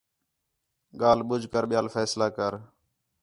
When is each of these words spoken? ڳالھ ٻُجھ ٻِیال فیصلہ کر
ڳالھ 0.99 1.23
ٻُجھ 1.27 1.47
ٻِیال 1.69 1.87
فیصلہ 1.95 2.27
کر 2.37 2.53